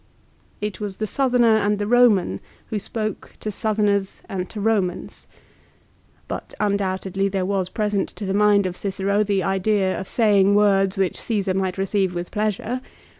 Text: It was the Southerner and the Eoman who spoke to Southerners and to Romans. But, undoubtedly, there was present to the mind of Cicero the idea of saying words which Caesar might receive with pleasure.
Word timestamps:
It 0.61 0.79
was 0.79 0.97
the 0.97 1.05
Southerner 1.05 1.57
and 1.57 1.77
the 1.77 1.85
Eoman 1.85 2.39
who 2.71 2.79
spoke 2.79 3.33
to 3.39 3.51
Southerners 3.51 4.23
and 4.27 4.49
to 4.49 4.59
Romans. 4.59 5.27
But, 6.27 6.55
undoubtedly, 6.59 7.27
there 7.27 7.45
was 7.45 7.69
present 7.69 8.09
to 8.15 8.25
the 8.25 8.33
mind 8.33 8.65
of 8.65 8.75
Cicero 8.75 9.21
the 9.23 9.43
idea 9.43 9.99
of 10.01 10.07
saying 10.07 10.55
words 10.55 10.97
which 10.97 11.21
Caesar 11.21 11.53
might 11.53 11.77
receive 11.77 12.15
with 12.15 12.31
pleasure. 12.31 12.81